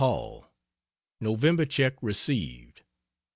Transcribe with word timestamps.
HALL, 0.01 0.51
November 1.19 1.63
check 1.63 2.01
received. 2.01 2.81